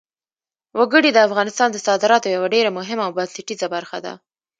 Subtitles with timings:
[0.79, 4.13] وګړي د افغانستان د صادراتو یوه ډېره مهمه او بنسټیزه برخه ده.